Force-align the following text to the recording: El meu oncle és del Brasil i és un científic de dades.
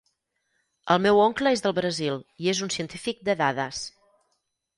El 0.95 1.01
meu 1.03 1.21
oncle 1.25 1.51
és 1.57 1.61
del 1.65 1.75
Brasil 1.81 2.17
i 2.47 2.49
és 2.55 2.63
un 2.69 2.73
científic 2.77 3.21
de 3.29 3.37
dades. 3.45 3.85